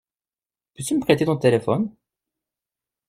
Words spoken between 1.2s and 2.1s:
ton téléphone?